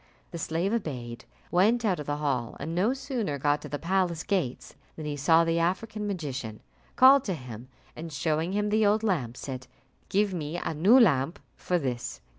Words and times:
The 0.31 0.39
slave 0.39 0.73
obeyed, 0.73 1.25
went 1.51 1.85
out 1.85 1.99
of 1.99 2.07
the 2.07 2.17
hall, 2.17 2.57
and 2.59 2.73
no 2.73 2.91
sooner 2.91 3.37
got 3.37 3.61
to 3.61 3.69
the 3.69 3.77
palace 3.77 4.23
gates 4.23 4.73
than 4.95 5.05
he 5.05 5.15
saw 5.15 5.43
the 5.43 5.59
African 5.59 6.07
magician, 6.07 6.61
called 6.95 7.23
to 7.25 7.35
him, 7.35 7.67
and 7.95 8.11
showing 8.11 8.53
him 8.53 8.69
the 8.69 8.83
old 8.83 9.03
lamp, 9.03 9.37
said, 9.37 9.67
"Give 10.09 10.33
me 10.33 10.57
a 10.57 10.73
new 10.73 10.99
lamp 10.99 11.37
for 11.55 11.77
this." 11.77 12.19